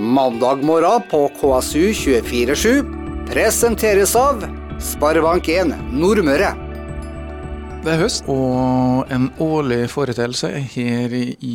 Mandag 0.00 0.62
morgen 0.62 1.02
på 1.10 1.30
KSU247 1.40 3.26
presenteres 3.26 4.16
av 4.16 4.44
Sparebank1 4.78 5.72
Nordmøre. 5.90 6.52
Det 7.78 7.92
er 7.94 8.00
høst, 8.02 8.26
og 8.28 9.08
en 9.14 9.28
årlig 9.40 9.84
foreteelse 9.88 10.50
her 10.74 11.12
i, 11.14 11.52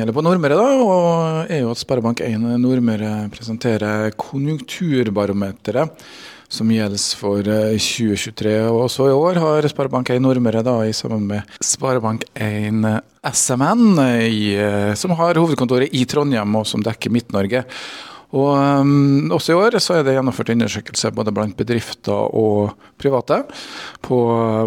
eller 0.00 0.14
på 0.16 0.22
Nordmøre 0.24 0.56
da, 0.58 0.68
og 0.82 1.50
er 1.52 1.60
jo 1.62 1.70
at 1.74 1.82
Sparebank1 1.82 2.46
Nordmøre 2.58 3.10
presenterer 3.30 4.10
konjunkturbarometeret 4.18 6.06
som 6.48 6.70
gjelder 6.70 7.04
for 7.18 7.42
2023. 7.44 8.56
Og 8.70 8.80
også 8.86 9.08
i 9.10 9.14
år 9.14 9.40
har 9.42 9.68
Sparebank1 9.70 10.22
Nordmøre 10.24 10.64
da, 10.66 10.78
i 10.88 10.96
sammen 10.96 11.28
med 11.28 11.56
Sparebank1 11.62 12.90
SMN, 13.36 13.86
i, 14.26 14.42
som 14.98 15.14
har 15.18 15.38
hovedkontoret 15.38 15.94
i 15.94 16.06
Trondheim 16.08 16.56
og 16.58 16.66
som 16.66 16.82
dekker 16.86 17.14
Midt-Norge. 17.14 17.66
Og 18.34 18.50
um, 18.82 19.30
Også 19.34 19.54
i 19.54 19.58
år 19.58 19.78
så 19.82 19.98
er 19.98 20.06
det 20.06 20.16
gjennomført 20.16 20.50
undersøkelser 20.54 21.14
både 21.14 21.34
blant 21.34 21.56
bedrifter 21.58 22.34
og 22.34 22.74
private 22.98 23.42
på 24.02 24.18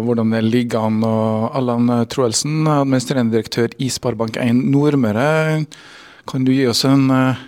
hvordan 0.06 0.32
det 0.36 0.44
ligger 0.46 0.86
an. 0.88 1.02
Og 1.04 1.50
Allan 1.58 1.90
Troelsen, 2.08 2.64
administrerende 2.64 3.36
direktør 3.36 3.74
i 3.78 3.90
Sparebank1 3.92 4.64
Nordmøre, 4.72 5.66
kan 6.30 6.46
du 6.46 6.54
gi 6.54 6.66
oss 6.70 6.84
en 6.88 7.10
uh, 7.12 7.40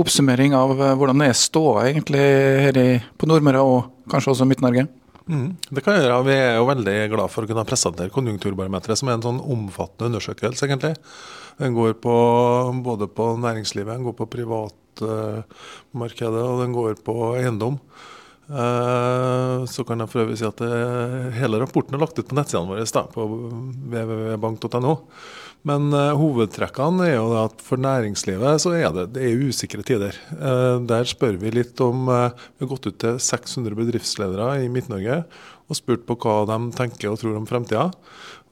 oppsummering 0.00 0.56
av 0.56 0.74
uh, 0.78 0.92
hvordan 0.98 1.22
det 1.22 1.30
er 1.30 1.38
ståa 1.38 1.86
egentlig 1.92 2.26
her 2.66 2.82
i, 2.82 2.88
på 3.18 3.28
Nordmøre 3.30 3.62
og 3.62 4.10
kanskje 4.10 4.34
også 4.34 4.48
Midt-Norge? 4.50 4.88
Mm, 5.28 5.56
det 5.70 5.80
kan 5.84 5.94
gjøre. 5.98 6.24
Vi 6.26 6.34
er 6.34 6.56
jo 6.58 6.70
veldig 6.70 6.96
glad 7.12 7.28
for 7.30 7.42
å 7.44 7.48
kunne 7.50 7.68
presentere 7.68 8.14
Konjunkturbarometeret, 8.14 8.98
som 8.98 9.08
er 9.08 9.14
en 9.18 9.26
sånn 9.26 9.44
omfattende 9.54 10.06
undersøkelse. 10.10 10.62
egentlig. 10.66 10.94
Den 11.58 11.74
går 11.76 11.92
på, 12.02 12.14
både 12.82 13.06
på 13.08 13.36
næringslivet, 13.38 13.94
den 13.94 14.04
går 14.08 14.16
på 14.18 14.26
privatmarkedet 14.32 16.42
og 16.42 16.60
den 16.64 16.72
går 16.74 16.94
på 17.04 17.14
eiendom. 17.36 17.76
Eh, 18.52 19.62
så 19.72 19.84
kan 19.88 20.02
jeg 20.02 20.12
for 20.12 20.24
øvrig 20.24 20.40
si 20.40 20.48
at 20.48 20.60
hele 21.38 21.60
rapporten 21.62 21.96
er 21.96 22.02
lagt 22.02 22.18
ut 22.18 22.28
på 22.28 22.36
nettsidene 22.36 22.74
våre 22.74 22.84
da, 22.84 23.06
på 23.08 23.24
www.bank.no. 23.94 24.98
Men 25.62 25.92
uh, 25.94 26.10
hovedtrekkene 26.18 27.04
er 27.06 27.12
jo 27.20 27.36
at 27.38 27.60
for 27.62 27.78
næringslivet 27.78 28.64
så 28.64 28.72
er 28.74 28.88
det, 28.96 29.04
det 29.14 29.28
er 29.28 29.44
usikre 29.46 29.84
tider. 29.86 30.16
Der 30.90 31.06
spør 31.06 31.38
vi 31.38 31.52
litt 31.54 31.78
om 31.84 32.08
Vi 32.10 32.64
har 32.64 32.70
gått 32.72 32.88
ut 32.90 32.98
til 32.98 33.20
600 33.22 33.78
bedriftsledere 33.78 34.56
i 34.64 34.70
Midt-Norge 34.72 35.20
og 35.70 35.78
spurt 35.78 36.02
på 36.08 36.18
hva 36.18 36.42
de 36.50 36.58
tenker 36.76 37.12
og 37.12 37.20
tror 37.20 37.38
om 37.38 37.46
fremtida. 37.48 37.92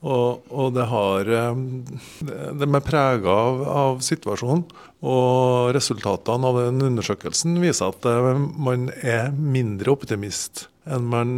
Og, 0.01 0.47
og, 0.49 0.71
det 0.73 0.87
har 0.89 1.29
De 1.29 2.67
er 2.67 2.85
prega 2.85 3.33
av, 3.35 3.63
av, 3.69 3.99
situasjonen. 4.05 4.65
Og 5.05 5.73
resultatene 5.77 6.49
av 6.49 6.61
den 6.63 6.81
undersøkelsen 6.89 7.59
viser 7.61 7.93
at 7.93 8.09
man 8.57 8.89
er 9.05 9.29
mindre 9.37 9.93
optimist 9.93 10.67
enn 10.89 11.09
man 11.13 11.35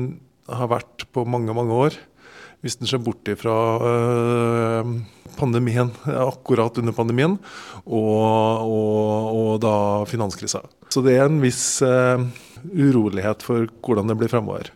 har 0.46 0.70
vært 0.70 1.06
på 1.14 1.24
mange, 1.26 1.54
mange 1.54 1.74
år. 1.88 1.98
Hvis 2.62 2.78
en 2.78 2.86
ser 2.86 3.02
bort 3.02 3.26
fra 3.40 3.56
pandemien, 5.38 5.90
akkurat 6.06 6.78
under 6.78 6.94
pandemien, 6.94 7.34
og, 7.82 8.62
og, 8.62 9.32
og 9.32 9.50
da 9.64 9.74
finanskrisa. 10.06 10.62
Så 10.92 11.02
det 11.02 11.16
er 11.16 11.26
en 11.26 11.42
viss 11.42 11.82
urolighet 11.82 13.42
for 13.42 13.66
hvordan 13.82 14.12
det 14.12 14.18
blir 14.20 14.30
fremover. 14.30 14.70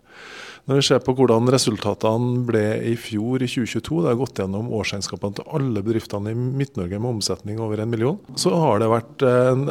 Når 0.66 0.80
vi 0.80 0.84
ser 0.88 1.02
på 1.06 1.12
hvordan 1.14 1.46
resultatene 1.54 2.40
ble 2.48 2.62
i 2.90 2.96
fjor, 2.98 3.38
i 3.38 3.46
2022, 3.46 4.00
det 4.02 4.10
har 4.10 4.18
gått 4.18 4.40
gjennom 4.40 4.72
årsregnskapene 4.74 5.38
til 5.38 5.52
alle 5.54 5.82
bedriftene 5.86 6.32
i 6.32 6.38
Midt-Norge 6.38 6.98
med 6.98 7.12
omsetning 7.12 7.60
over 7.62 7.84
en 7.84 7.92
million, 7.92 8.18
så 8.34 8.50
har 8.58 8.82
det 8.82 8.88
vært 8.90 9.26
en, 9.30 9.68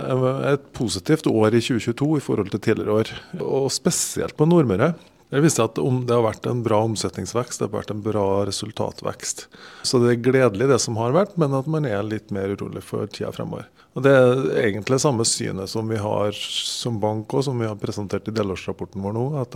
et 0.54 0.70
positivt 0.78 1.28
år 1.28 1.58
i 1.58 1.62
2022 1.66 2.08
i 2.16 2.24
forhold 2.24 2.54
til 2.54 2.64
tidligere 2.70 2.96
år. 3.02 3.12
Og 3.44 3.68
spesielt 3.76 4.38
på 4.40 4.48
Nordmøre. 4.48 4.94
Det 5.34 5.42
viser 5.42 5.66
at 5.66 5.80
det 5.80 6.14
har 6.14 6.23
vært 6.26 6.45
en 6.48 6.62
bra 6.66 6.84
omsetningsvekst, 6.86 7.59
det 7.59 7.68
har 7.68 7.73
vært 7.73 7.94
en 7.95 8.04
bra 8.06 8.26
resultatvekst. 8.45 9.47
Så 9.84 10.00
det 10.03 10.12
er 10.12 10.25
gledelig 10.28 10.69
det 10.69 10.78
som 10.84 11.00
har 11.02 11.16
vært, 11.16 11.34
men 11.41 11.56
at 11.58 11.69
man 11.72 11.88
er 11.90 12.06
litt 12.06 12.30
mer 12.36 12.53
urolig 12.53 12.84
for 12.86 13.09
tida 13.09 13.31
fremover. 13.36 13.66
Og 13.96 14.03
Det 14.03 14.12
er 14.12 14.41
egentlig 14.66 15.00
samme 15.00 15.24
synet 15.24 15.72
som 15.72 15.88
vi 15.88 15.97
har 15.97 16.36
som 16.36 17.00
bank 17.00 17.31
og 17.34 17.46
som 17.47 17.59
vi 17.59 17.68
har 17.69 17.78
presentert 17.80 18.28
i 18.28 18.34
delårsrapporten 18.36 19.02
vår 19.02 19.16
nå. 19.16 19.24
At 19.40 19.56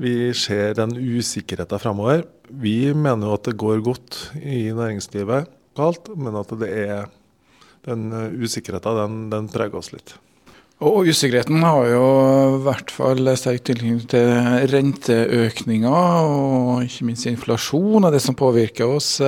vi 0.00 0.32
ser 0.32 0.72
den 0.78 0.96
usikkerheten 0.96 1.82
fremover. 1.82 2.24
Vi 2.48 2.94
mener 2.96 3.28
jo 3.28 3.36
at 3.36 3.44
det 3.44 3.58
går 3.60 3.84
godt 3.84 4.20
i 4.40 4.70
næringslivet 4.72 5.52
lokalt, 5.74 6.08
men 6.16 6.36
at 6.40 6.56
det 6.58 6.70
er 6.70 7.08
den 7.84 8.08
usikkerheten 8.40 8.96
den, 9.02 9.18
den 9.30 9.48
preger 9.52 9.76
oss 9.76 9.92
litt. 9.92 10.16
Og 10.82 11.06
usikkerheten 11.06 11.62
har 11.62 11.86
jo 11.92 12.06
i 12.56 12.62
hvert 12.66 12.90
fall 12.92 13.28
sterk 13.38 13.62
tilknytning 13.68 14.08
til 14.10 14.32
renteøkninger 14.72 15.92
og 16.26 16.82
ikke 16.82 17.06
minst 17.06 17.28
inflasjon 17.30 18.02
og 18.02 18.10
det 18.12 18.22
som 18.24 18.36
påvirker 18.36 18.96
oss. 18.96 19.20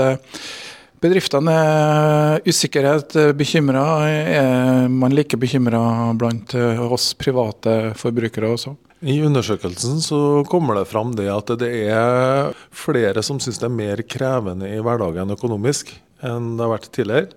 Bedriftene 1.01 1.53
er 1.53 2.49
usikkerhet, 2.49 3.15
bekymra. 3.39 3.85
Er 4.09 4.91
man 4.91 5.15
like 5.15 5.39
bekymra 5.39 6.11
blant 6.19 6.57
oss 6.57 7.13
private 7.15 7.95
forbrukere 8.01 8.51
også? 8.57 8.75
I 9.07 9.21
undersøkelsen 9.23 10.01
så 10.03 10.19
kommer 10.51 10.81
det 10.81 10.89
fram 10.91 11.13
det 11.15 11.29
at 11.31 11.53
det 11.61 11.71
er 11.93 12.55
flere 12.75 13.23
som 13.23 13.39
syns 13.39 13.61
det 13.61 13.69
er 13.69 13.77
mer 13.77 14.03
krevende 14.09 14.71
i 14.73 14.81
hverdagen 14.83 15.35
økonomisk 15.37 15.93
enn 16.25 16.57
det 16.57 16.65
har 16.65 16.73
vært 16.73 16.89
tidligere. 16.97 17.35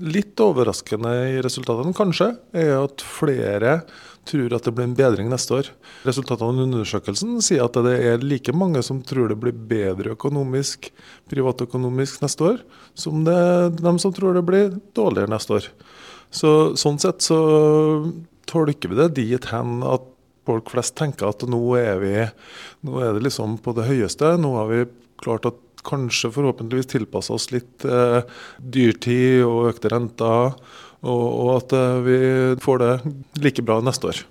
Litt 0.00 0.40
overraskende 0.40 1.12
i 1.34 1.42
resultatene, 1.44 1.92
kanskje, 1.96 2.32
er 2.56 2.76
at 2.78 3.04
flere 3.04 3.82
tror 4.28 4.54
at 4.54 4.66
det 4.66 4.72
blir 4.76 4.86
en 4.86 4.96
bedring 4.96 5.30
neste 5.32 5.56
år. 5.58 5.70
Resultatene 6.06 6.52
av 6.54 6.66
undersøkelsen 6.66 7.40
sier 7.42 7.64
at 7.66 7.76
det 7.84 7.94
er 7.98 8.22
like 8.24 8.54
mange 8.54 8.82
som 8.86 9.00
tror 9.06 9.32
det 9.32 9.38
blir 9.42 9.56
bedre 9.56 10.14
økonomisk, 10.14 10.92
privatøkonomisk 11.32 12.22
neste 12.22 12.46
år, 12.52 12.62
som 12.94 13.24
det 13.26 13.40
de 13.80 13.94
som 14.02 14.14
tror 14.14 14.38
det 14.38 14.44
blir 14.46 14.70
dårligere 14.94 15.32
neste 15.32 15.58
år. 15.58 15.68
Så, 16.32 16.52
sånn 16.80 17.00
sett 17.02 17.26
så 17.26 17.40
tolker 18.48 18.92
vi 18.92 19.00
det 19.02 19.12
dit 19.18 19.50
hen 19.52 19.82
at 19.84 20.06
folk 20.46 20.72
flest 20.72 20.96
tenker 20.98 21.28
at 21.30 21.44
nå 21.46 21.60
er, 21.78 21.98
vi, 22.02 22.14
nå 22.86 23.02
er 23.02 23.16
det 23.16 23.26
liksom 23.26 23.58
på 23.62 23.74
det 23.76 23.86
høyeste. 23.90 24.36
Nå 24.42 24.54
har 24.58 24.70
vi 24.70 24.80
klart 25.22 25.46
at 25.50 25.60
kanskje 25.86 26.30
forhåpentligvis 26.34 26.90
tilpassa 26.92 27.34
oss 27.36 27.50
litt 27.54 27.86
eh, 27.86 28.22
dyrtid 28.58 29.42
og 29.46 29.72
økte 29.72 29.92
renter, 29.92 30.54
og, 31.02 31.24
og 31.26 31.50
at 31.56 31.74
eh, 31.76 31.96
vi 32.06 32.18
får 32.62 32.82
det 32.82 32.92
like 33.42 33.64
bra 33.66 33.80
neste 33.84 34.12
år. 34.12 34.22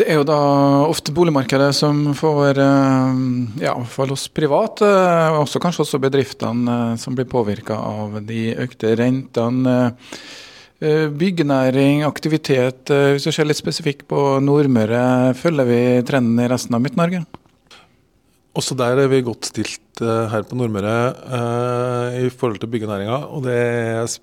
Det 0.00 0.06
er 0.06 0.20
jo 0.20 0.24
da 0.24 0.38
ofte 0.86 1.12
boligmarkedet 1.12 1.72
som 1.76 2.02
får, 2.16 2.60
eh, 2.62 3.22
ja, 3.66 3.74
for 3.90 4.14
oss 4.14 4.28
privat, 4.32 4.82
eh, 4.86 5.26
og 5.34 5.44
også 5.44 5.62
kanskje 5.62 5.84
også 5.86 6.02
bedriftene, 6.02 6.78
som 7.00 7.18
blir 7.18 7.28
påvirka 7.30 7.78
av 7.78 8.20
de 8.26 8.50
økte 8.66 8.94
rentene. 9.00 9.80
Byggenæring, 10.80 12.06
aktivitet. 12.08 12.88
Hvis 12.88 13.26
du 13.26 13.34
ser 13.36 13.44
litt 13.44 13.58
spesifikt 13.58 14.06
på 14.08 14.38
Nordmøre, 14.40 15.34
følger 15.36 15.68
vi 15.68 15.80
trenden 16.08 16.40
i 16.40 16.48
resten 16.48 16.72
av 16.72 16.80
Midt-Norge? 16.80 17.20
Også 18.60 18.76
der 18.76 18.98
er 19.00 19.08
vi 19.08 19.22
godt 19.24 19.48
stilt 19.48 20.02
uh, 20.04 20.26
her 20.28 20.44
på 20.44 20.56
Nordmøre 20.58 20.96
uh, 21.24 22.18
i 22.20 22.28
forhold 22.28 22.58
til 22.60 22.68
byggenæringa. 22.68 23.16
Og 23.32 23.46
det 23.46 23.54
er, 23.56 24.16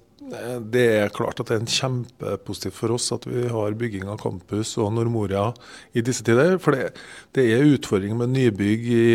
det 0.61 0.83
er, 0.99 1.13
klart 1.15 1.41
at 1.41 1.49
det 1.49 1.57
er 1.57 1.71
kjempepositivt 1.73 2.77
for 2.77 2.93
oss 2.93 3.09
at 3.15 3.25
vi 3.25 3.47
har 3.49 3.77
bygging 3.79 4.05
av 4.05 4.19
campus 4.21 4.75
og 4.77 4.91
Nordmoria 4.93 5.47
i 5.97 6.03
disse 6.05 6.25
tider. 6.27 6.59
For 6.61 6.77
det, 6.77 6.91
det 7.33 7.47
er 7.55 7.65
utfordringer 7.71 8.19
med 8.19 8.35
nybygg 8.35 8.85
i, 8.93 9.07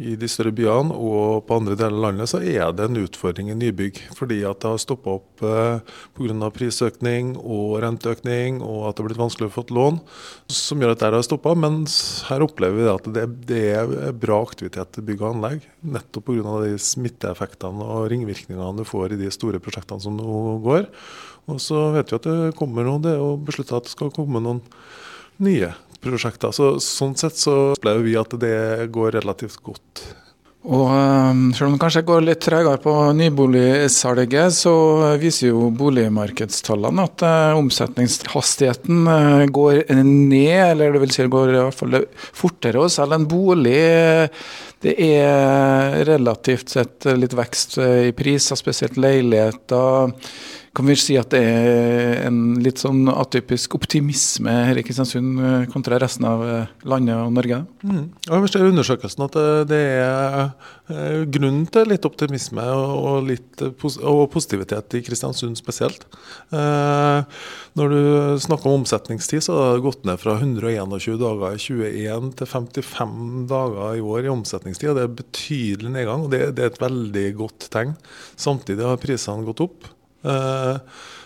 i 0.00 0.14
de 0.16 0.28
større 0.30 0.54
byene 0.56 0.94
og 0.96 1.42
på 1.44 1.58
andre 1.58 1.74
deler 1.76 1.98
av 1.98 2.04
landet 2.06 2.30
så 2.30 2.38
er 2.40 2.70
det 2.72 2.86
en 2.88 3.00
utfordring 3.02 3.50
i 3.52 3.56
nybygg. 3.58 3.98
Fordi 4.16 4.38
at 4.48 4.62
det 4.62 4.70
har 4.70 4.80
stoppa 4.80 5.18
opp 5.18 5.44
eh, 5.44 5.98
pga. 6.16 6.48
prisøkning 6.54 7.34
og 7.36 7.76
renteøkning, 7.84 8.62
og 8.64 8.88
at 8.88 8.96
det 8.96 9.04
har 9.04 9.10
blitt 9.10 9.20
vanskelig 9.20 9.50
å 9.50 9.52
få 9.52 9.66
et 9.66 9.74
lån, 9.76 10.00
som 10.48 10.80
gjør 10.80 10.94
at 10.94 11.04
det 11.04 11.12
har 11.12 11.26
stoppa. 11.28 11.52
Mens 11.52 11.98
her 12.30 12.44
opplever 12.46 12.80
vi 12.80 12.88
at 12.94 13.10
det, 13.18 13.26
det, 13.52 13.62
er 13.76 14.16
bra 14.16 14.40
aktivitet 14.40 14.96
til 14.96 15.06
bygg 15.10 15.26
og 15.26 15.34
anlegg. 15.34 15.68
Nettopp 15.84 16.30
pga. 16.30 16.56
de 16.64 16.80
smitteeffektene 16.80 17.92
og 17.98 18.08
ringvirkningene 18.14 18.80
du 18.80 18.88
får 18.88 19.12
i 19.12 19.20
de 19.20 19.30
store 19.34 19.60
prosjektene 19.60 20.00
som 20.00 20.16
nå 20.16 20.56
går. 20.64 20.88
Og 21.52 21.60
så 21.60 21.90
vet 21.92 22.08
vi 22.08 22.16
at 22.16 22.32
det 22.32 22.56
kommer 22.56 22.88
noe, 22.88 23.02
det 23.02 23.12
er 23.12 23.20
jo 23.20 23.34
beslutta 23.44 23.76
at 23.76 23.90
det 23.90 23.92
skal 23.92 24.14
komme 24.14 24.40
noen 24.40 24.64
nye 25.42 25.74
prosjekter. 26.02 26.52
Så, 26.56 26.74
sånn 26.82 27.14
sett 27.18 27.38
så 27.38 27.72
opplever 27.76 28.04
vi 28.06 28.18
at 28.20 28.34
det 28.42 28.90
går 28.94 29.16
relativt 29.20 29.62
godt. 29.64 30.04
Og 30.62 30.86
um, 30.86 31.48
Selv 31.56 31.66
om 31.66 31.74
det 31.74 31.82
kanskje 31.82 32.04
går 32.06 32.20
litt 32.22 32.42
tregere 32.44 32.78
på 32.78 32.92
nyboligsalget, 33.18 34.54
så 34.54 34.74
viser 35.18 35.48
jo 35.48 35.72
boligmarkedstallene 35.74 37.06
at 37.08 37.24
uh, 37.26 37.58
omsetningshastigheten 37.58 39.08
uh, 39.10 39.42
går 39.50 39.82
ned, 40.06 40.54
eller 40.68 40.94
det 40.94 41.02
vil 41.02 41.14
si 41.14 41.24
det 41.24 41.34
går 41.34 41.50
i 41.56 41.58
hvert 41.64 41.80
fall 41.80 41.98
fortere 42.14 42.84
å 42.84 42.92
selge 42.92 43.18
en 43.18 43.26
bolig. 43.26 43.82
Det 44.82 44.94
er 45.02 45.98
relativt 46.06 46.70
sett 46.76 47.10
litt 47.10 47.34
vekst 47.38 47.78
i 47.82 48.14
priser, 48.14 48.58
spesielt 48.58 48.98
leiligheter. 49.02 50.14
Kan 50.72 50.86
vi 50.88 50.94
si 50.96 51.18
at 51.20 51.28
det 51.34 51.40
er 51.44 52.22
en 52.30 52.54
litt 52.64 52.80
sånn 52.80 53.04
atypisk 53.12 53.74
optimisme 53.76 54.52
her 54.70 54.78
i 54.80 54.84
Kristiansund 54.86 55.42
eh, 55.44 55.66
kontra 55.68 55.98
resten 56.00 56.24
av 56.24 56.44
eh, 56.48 56.70
landet 56.88 57.18
og 57.20 57.34
Norge? 57.36 57.58
Mm. 57.84 58.06
Vi 58.24 58.48
ser 58.48 58.64
i 58.64 58.70
undersøkelsen 58.70 59.26
at 59.26 59.36
det 59.68 59.82
er 59.98 60.38
eh, 60.40 61.26
grunn 61.36 61.66
til 61.68 61.92
litt 61.92 62.08
optimisme 62.08 62.64
og, 62.72 63.20
litt, 63.28 63.60
og 64.00 64.22
positivitet 64.32 64.96
i 64.96 65.04
Kristiansund 65.04 65.60
spesielt. 65.60 66.08
Når 66.52 67.92
du 67.92 68.02
snakker 68.40 68.72
om 68.72 68.80
omsetningstid, 68.80 69.44
så 69.44 69.58
har 69.58 69.76
det 69.76 69.84
gått 69.84 70.08
ned 70.08 70.20
fra 70.24 70.38
121 70.40 71.20
dager 71.20 71.52
i 71.52 71.60
2021 71.68 72.36
til 72.40 72.54
55 72.56 73.16
dager 73.52 73.98
i 74.00 74.04
år 74.04 74.24
i 74.24 74.32
omsetningstid. 74.32 74.94
og 74.94 74.96
Det 74.96 75.04
er 75.04 75.16
betydelig 75.20 75.96
nedgang, 76.00 76.24
og 76.24 76.32
det, 76.32 76.46
det 76.56 76.64
er 76.64 76.72
et 76.72 76.84
veldig 76.88 77.30
godt 77.44 77.74
tegn. 77.74 77.98
Samtidig 78.40 78.88
har 78.88 79.02
prisene 79.02 79.44
gått 79.44 79.68
opp. 79.68 79.98
Eh, 80.22 80.76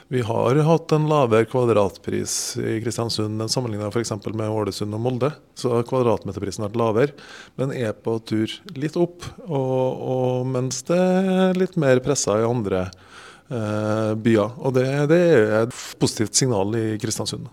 vi 0.08 0.20
har 0.22 0.54
hatt 0.62 0.92
en 0.92 1.08
lavere 1.10 1.48
kvadratpris 1.50 2.34
i 2.62 2.76
Kristiansund 2.84 3.42
enn 3.42 3.50
sammenligna 3.50 3.88
f.eks. 3.90 4.12
med 4.30 4.46
Ålesund 4.46 4.94
og 4.94 5.02
Molde. 5.02 5.32
Så 5.58 5.80
kvadratmeterprisen 5.88 6.62
har 6.62 6.70
vært 6.70 6.78
lavere, 6.78 7.26
men 7.58 7.74
er 7.74 7.90
på 7.90 8.14
tur 8.22 8.52
litt 8.78 8.98
opp. 9.00 9.26
Og, 9.48 10.06
og 10.14 10.46
mens 10.52 10.84
det 10.86 11.00
er 11.00 11.58
litt 11.58 11.74
mer 11.80 11.98
pressa 12.04 12.38
i 12.38 12.46
andre 12.46 12.86
eh, 12.86 14.12
byer. 14.14 14.54
Og 14.62 14.76
det, 14.78 14.86
det, 15.10 15.22
er 15.34 15.56
et 15.64 15.80
positivt 15.98 16.38
signal 16.38 16.70
i 16.78 16.86
Kristiansund. 17.02 17.50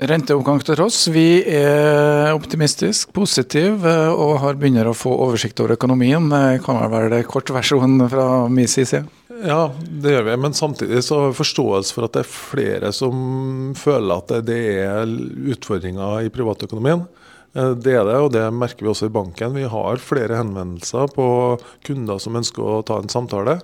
Renteoppgang 0.00 0.62
til 0.64 0.78
tross, 0.78 1.02
vi 1.12 1.42
er 1.44 2.30
optimistisk, 2.32 3.10
positive 3.12 3.90
og 4.14 4.38
har 4.40 4.56
begynner 4.56 4.88
å 4.88 4.96
få 4.96 5.12
oversikt 5.26 5.60
over 5.60 5.74
økonomien. 5.76 6.30
Kan 6.64 6.78
vel 6.80 6.94
være 6.94 7.18
kort 7.28 7.52
versjon 7.52 8.06
fra 8.08 8.28
min 8.48 8.70
side? 8.70 9.02
Ja, 9.44 9.66
det 9.76 10.14
gjør 10.14 10.24
vi. 10.30 10.38
Men 10.40 10.56
samtidig 10.56 11.02
så 11.04 11.20
har 11.20 11.30
vi 11.34 11.40
forståelse 11.42 11.96
for 11.96 12.08
at 12.08 12.16
det 12.16 12.24
er 12.24 12.32
flere 12.32 12.92
som 12.96 13.74
føler 13.76 14.16
at 14.16 14.34
det 14.48 14.60
er 14.86 15.12
utfordringer 15.52 16.24
i 16.24 16.32
privatøkonomien. 16.32 17.04
Eh, 17.52 17.72
det 17.76 17.96
er 17.98 18.04
det, 18.06 18.18
og 18.20 18.32
det 18.34 18.44
merker 18.54 18.86
vi 18.86 18.92
også 18.92 19.08
i 19.10 19.14
banken. 19.14 19.56
Vi 19.56 19.66
har 19.68 20.02
flere 20.04 20.38
henvendelser 20.38 21.10
på 21.14 21.26
kunder 21.86 22.20
som 22.22 22.40
ønsker 22.40 22.62
å 22.62 22.82
ta 22.86 23.00
en 23.00 23.12
samtale. 23.12 23.60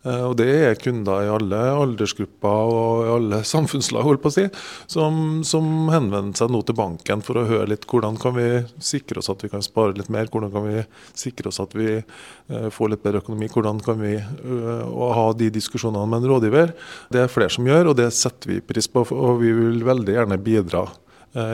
Eh, 0.00 0.22
og 0.24 0.36
det 0.40 0.48
er 0.48 0.78
kunder 0.80 1.26
i 1.26 1.30
alle 1.30 1.58
aldersgrupper 1.76 2.72
og 2.72 3.02
i 3.04 3.10
alle 3.12 3.40
samfunnslag, 3.52 4.04
holdt 4.06 4.22
på 4.24 4.30
å 4.32 4.36
si, 4.36 4.46
som, 4.90 5.42
som, 5.46 5.68
henvender 5.92 6.38
seg 6.38 6.52
nå 6.52 6.62
til 6.64 6.78
banken 6.78 7.24
for 7.26 7.40
å 7.40 7.46
høre 7.48 7.68
litt 7.72 7.84
hvordan 7.90 8.16
kan 8.20 8.36
vi 8.36 8.48
sikre 8.84 9.20
oss 9.20 9.30
at 9.32 9.44
vi 9.44 9.50
kan 9.52 9.64
spare 9.64 9.96
litt 9.98 10.10
mer, 10.12 10.30
hvordan 10.32 10.52
kan 10.54 10.64
vi 10.68 10.84
sikre 11.18 11.50
oss 11.50 11.60
at 11.62 11.74
vi 11.76 11.98
uh, 11.98 12.68
får 12.72 12.92
litt 12.92 13.04
bedre 13.04 13.20
økonomi, 13.24 13.50
hvordan 13.52 13.82
kan 13.84 14.00
vi 14.00 14.14
uh, 14.16 15.10
ha 15.16 15.26
de 15.36 15.50
diskusjonene 15.52 16.06
med 16.08 16.22
en 16.22 16.30
rådgiver. 16.30 16.74
Det 17.12 17.24
er 17.24 17.32
flere 17.32 17.52
som 17.52 17.68
gjør, 17.68 17.92
og 17.92 17.98
det 18.00 18.10
setter 18.16 18.54
vi 18.54 18.60
pris 18.64 18.88
på, 18.90 19.04
og 19.04 19.40
vi 19.42 19.52
vil 19.56 19.84
veldig 19.86 20.16
gjerne 20.16 20.40
bidra 20.44 20.86
Eh, 20.86 21.09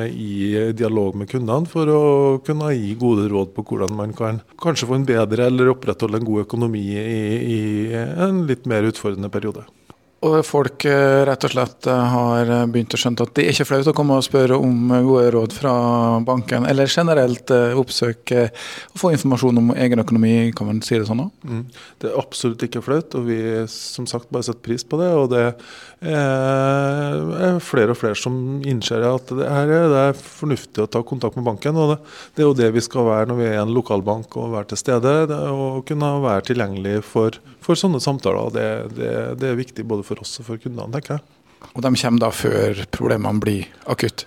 i 0.08 0.72
dialog 0.72 1.16
med 1.20 1.28
kundene 1.28 1.68
for 1.68 1.90
å 1.92 2.02
kunne 2.46 2.70
gi 2.72 2.94
gode 2.96 3.26
råd 3.28 3.52
på 3.52 3.64
hvordan 3.68 3.92
man 3.98 4.14
kan 4.16 4.40
kanskje 4.62 4.88
få 4.88 4.96
en 4.96 5.08
bedre 5.08 5.50
eller 5.50 5.74
opprettholde 5.74 6.22
en 6.22 6.28
god 6.28 6.46
økonomi 6.46 6.84
i, 6.96 7.24
i 7.56 7.60
en 7.92 8.46
litt 8.48 8.64
mer 8.64 8.88
utfordrende 8.88 9.28
periode. 9.32 9.66
Og 10.24 10.38
folk 10.48 10.86
eh, 10.88 11.22
rett 11.28 11.44
og 11.44 11.52
slett 11.52 11.86
eh, 11.92 12.04
har 12.12 12.48
begynt 12.72 12.94
å 12.96 13.00
skjønne 13.00 13.26
at 13.26 13.34
det 13.36 13.44
er 13.44 13.52
ikke 13.52 13.66
flaut 13.68 13.90
å 13.90 13.92
komme 13.96 14.16
og 14.16 14.24
spørre 14.24 14.56
om 14.56 14.88
gode 15.04 15.26
råd 15.34 15.52
fra 15.52 15.72
banken, 16.24 16.64
eller 16.64 16.88
generelt 16.88 17.52
oppsøke 17.52 18.46
og 18.48 19.02
få 19.02 19.12
informasjon 19.12 19.60
om 19.60 19.74
egen 19.76 20.00
økonomi, 20.00 20.32
kan 20.56 20.70
man 20.70 20.80
si 20.84 20.96
det 20.96 21.08
sånn? 21.10 21.26
Mm. 21.44 21.66
Det 22.00 22.08
er 22.08 22.16
absolutt 22.22 22.64
ikke 22.64 22.80
flaut, 22.86 23.12
og 23.18 23.28
vi 23.28 23.38
som 23.70 24.08
sagt 24.08 24.32
bare 24.32 24.48
setter 24.48 24.64
pris 24.64 24.86
på 24.88 24.98
det. 25.02 25.10
Og 25.20 25.28
det 25.34 25.44
er 26.06 27.60
flere 27.64 27.92
og 27.92 28.00
flere 28.00 28.18
som 28.18 28.62
innser 28.66 29.04
at 29.06 29.30
det 29.36 29.46
er, 29.46 29.72
det 29.92 30.02
er 30.08 30.16
fornuftig 30.16 30.84
å 30.84 30.90
ta 30.90 31.04
kontakt 31.06 31.36
med 31.36 31.46
banken. 31.48 31.76
og 31.76 31.92
det, 31.92 31.98
det, 32.34 32.42
er 32.42 32.48
jo 32.48 32.56
det 32.56 32.70
vi 32.76 32.84
skal 32.84 33.08
være 33.08 33.30
når 33.30 33.40
vi 33.40 33.48
er 33.50 33.60
en 33.60 33.74
lokalbank 33.76 34.36
og 34.40 34.54
være 34.56 34.72
til 34.72 34.80
stede. 34.80 35.14
og 35.52 35.84
kunne 35.88 36.12
være 36.24 36.48
tilgjengelig 36.50 36.98
for, 37.04 37.36
for 37.64 37.78
sånne 37.78 38.00
samtaler. 38.02 38.52
Det, 38.56 38.68
det, 38.96 39.14
det 39.42 39.50
er 39.50 39.60
viktig 39.60 39.86
både 39.88 40.05
for 40.06 40.22
oss 40.22 40.38
og 40.40 40.50
for 40.50 40.62
kundene, 40.62 40.92
tenker 40.94 41.18
jeg. 41.18 41.26
Og 41.72 41.82
de 41.82 41.92
kommer 41.98 42.22
da 42.22 42.32
før 42.34 42.84
problemene 42.94 43.42
blir 43.42 43.70
akutt? 43.90 44.26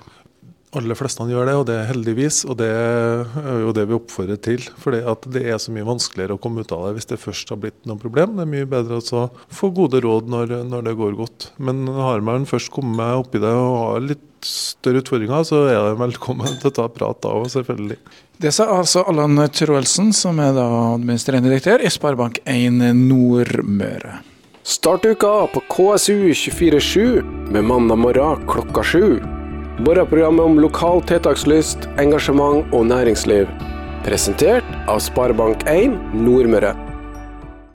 aller 0.78 0.98
fleste 0.98 1.26
gjør 1.30 1.48
det, 1.50 1.56
og 1.58 1.66
det 1.70 1.76
er 1.80 1.90
heldigvis. 1.90 2.44
Og 2.50 2.58
det 2.60 2.70
er 2.70 3.64
jo 3.64 3.74
det 3.76 3.86
vi 3.90 3.98
oppfordrer 3.98 4.40
til. 4.46 4.64
For 4.82 4.94
det 4.94 5.44
er 5.44 5.58
så 5.62 5.74
mye 5.74 5.88
vanskeligere 5.88 6.38
å 6.38 6.42
komme 6.42 6.64
ut 6.64 6.74
av 6.76 6.88
det 6.88 6.96
hvis 7.00 7.10
det 7.10 7.22
først 7.22 7.54
har 7.54 7.62
blitt 7.64 7.90
noe 7.90 8.00
problem. 8.02 8.38
Det 8.38 8.46
er 8.46 8.54
mye 8.54 8.70
bedre 8.70 9.02
å 9.02 9.26
få 9.56 9.72
gode 9.76 10.02
råd 10.06 10.30
når, 10.32 10.56
når, 10.70 10.88
det 10.90 10.96
går 11.00 11.18
godt. 11.20 11.50
Men 11.58 11.86
har 11.98 12.24
man 12.26 12.48
først 12.50 12.74
kommet 12.76 13.24
oppi 13.24 13.42
det 13.42 13.54
og 13.54 13.78
har 13.82 14.08
litt 14.12 14.26
større 14.46 15.02
utfordringer, 15.02 15.44
så 15.44 15.66
er 15.68 15.82
det 15.90 16.00
velkommen 16.00 16.60
til 16.62 16.70
å 16.70 16.76
ta 16.78 16.88
prat 16.94 17.20
da 17.26 17.34
òg, 17.36 17.50
selvfølgelig. 17.52 18.00
Det 18.40 18.54
sa 18.56 18.70
altså 18.72 19.04
Allan 19.10 19.42
Troelsen, 19.52 20.14
som 20.16 20.40
er 20.40 20.54
da 20.56 20.70
administrerende 20.94 21.52
direktør 21.52 21.84
i 21.84 21.92
Sparebank1 21.92 22.80
Nordmøre. 22.96 24.22
Start 24.70 25.06
uka 25.06 25.48
på 25.48 25.60
KSU247 25.60 27.22
med 27.52 27.64
mandag 27.64 27.96
morgen 27.96 28.48
klokka 28.48 28.84
sju. 28.84 29.20
Morgenprogrammet 29.80 30.46
om 30.46 30.60
lokal 30.60 31.02
tiltakslyst, 31.10 31.88
engasjement 31.98 32.70
og 32.74 32.86
næringsliv. 32.86 33.50
Presentert 34.06 34.70
av 34.86 35.02
Sparebank1 35.02 35.98
Nordmøre. 36.14 36.89